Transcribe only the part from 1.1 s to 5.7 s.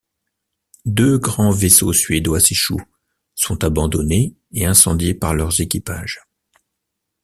grands vaisseaux suédois s'échouent, sont abandonnés et incendiés par leurs